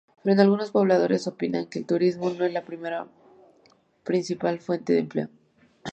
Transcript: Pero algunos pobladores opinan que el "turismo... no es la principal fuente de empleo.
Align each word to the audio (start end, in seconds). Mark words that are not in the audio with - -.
Pero 0.23 0.41
algunos 0.41 0.71
pobladores 0.71 1.27
opinan 1.27 1.67
que 1.67 1.77
el 1.77 1.85
"turismo... 1.85 2.31
no 2.31 2.43
es 2.43 2.51
la 2.51 2.63
principal 4.03 4.59
fuente 4.59 4.93
de 4.93 4.99
empleo. 5.01 5.29